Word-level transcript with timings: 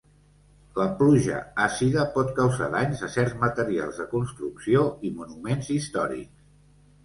La 0.77 0.85
pluja 1.01 1.41
àcida 1.65 2.07
pot 2.15 2.33
causar 2.41 2.71
danys 2.77 3.05
a 3.09 3.11
certs 3.17 3.37
materials 3.45 4.03
de 4.03 4.09
construcció 4.17 4.85
i 5.11 5.15
monuments 5.23 5.73
històrics. 5.81 6.45